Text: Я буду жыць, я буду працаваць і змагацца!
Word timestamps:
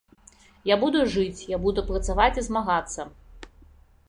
Я 0.69 0.77
буду 0.83 1.03
жыць, 1.15 1.45
я 1.55 1.59
буду 1.67 1.83
працаваць 1.93 2.33
і 2.43 2.45
змагацца! 2.49 3.01